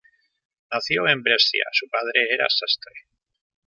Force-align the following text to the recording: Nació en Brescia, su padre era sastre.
Nació 0.73 1.07
en 1.07 1.21
Brescia, 1.21 1.63
su 1.73 1.87
padre 1.87 2.33
era 2.33 2.49
sastre. 2.49 2.91